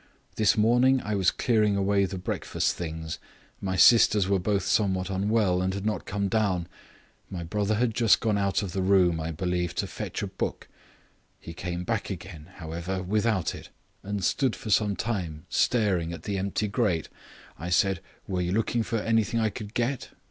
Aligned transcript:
This 0.35 0.57
morning 0.57 0.99
I 1.03 1.13
was 1.13 1.29
clearing 1.29 1.75
away 1.77 2.05
the 2.05 2.17
breakfast 2.17 2.75
things, 2.75 3.19
my 3.61 3.75
sisters 3.75 4.27
were 4.27 4.39
both 4.39 4.63
somewhat 4.65 5.11
unwell, 5.11 5.61
and 5.61 5.75
had 5.75 5.85
not 5.85 6.07
come 6.07 6.27
down. 6.27 6.65
My 7.29 7.43
brother 7.43 7.75
had 7.75 7.93
just 7.93 8.19
gone 8.19 8.35
out 8.35 8.63
of 8.63 8.71
the 8.73 8.81
room, 8.81 9.19
I 9.19 9.29
believe, 9.29 9.75
to 9.75 9.85
fetch 9.85 10.23
a 10.23 10.27
book. 10.27 10.67
He 11.39 11.53
came 11.53 11.83
back 11.83 12.09
again, 12.09 12.47
however, 12.55 13.03
without 13.03 13.53
it, 13.53 13.69
and 14.01 14.23
stood 14.23 14.55
for 14.55 14.71
some 14.71 14.95
time 14.95 15.45
staring 15.49 16.13
at 16.13 16.23
the 16.23 16.39
empty 16.39 16.67
grate. 16.67 17.07
I 17.59 17.69
said, 17.69 17.99
'Were 18.27 18.41
you 18.41 18.53
looking 18.53 18.81
for 18.81 18.97
anything 18.97 19.39
I 19.39 19.49
could 19.51 19.75
get?' 19.75 20.09